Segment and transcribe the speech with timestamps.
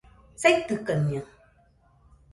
[0.41, 1.25] saitɨkaɨñaɨ